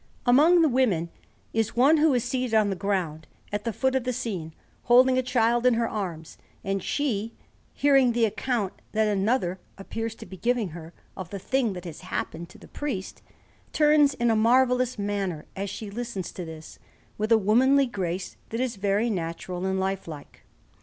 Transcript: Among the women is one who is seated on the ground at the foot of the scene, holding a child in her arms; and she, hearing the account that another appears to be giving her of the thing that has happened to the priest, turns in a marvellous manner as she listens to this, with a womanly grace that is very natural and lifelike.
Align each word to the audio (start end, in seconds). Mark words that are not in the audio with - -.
Among 0.25 0.63
the 0.63 0.67
women 0.67 1.11
is 1.53 1.75
one 1.75 1.97
who 1.97 2.11
is 2.15 2.23
seated 2.23 2.55
on 2.55 2.71
the 2.71 2.75
ground 2.75 3.27
at 3.51 3.65
the 3.65 3.71
foot 3.71 3.93
of 3.93 4.03
the 4.03 4.11
scene, 4.13 4.51
holding 4.85 5.15
a 5.15 5.21
child 5.21 5.63
in 5.63 5.75
her 5.75 5.87
arms; 5.87 6.39
and 6.63 6.81
she, 6.81 7.35
hearing 7.71 8.11
the 8.13 8.25
account 8.25 8.73
that 8.93 9.07
another 9.07 9.59
appears 9.77 10.15
to 10.15 10.25
be 10.25 10.37
giving 10.37 10.69
her 10.69 10.91
of 11.15 11.29
the 11.29 11.37
thing 11.37 11.73
that 11.73 11.85
has 11.85 12.01
happened 12.01 12.49
to 12.49 12.57
the 12.57 12.67
priest, 12.67 13.21
turns 13.73 14.15
in 14.15 14.31
a 14.31 14.35
marvellous 14.35 14.97
manner 14.97 15.45
as 15.55 15.69
she 15.69 15.91
listens 15.91 16.31
to 16.31 16.45
this, 16.45 16.79
with 17.19 17.31
a 17.31 17.37
womanly 17.37 17.85
grace 17.85 18.37
that 18.49 18.59
is 18.59 18.77
very 18.77 19.07
natural 19.07 19.63
and 19.67 19.79
lifelike. 19.79 20.43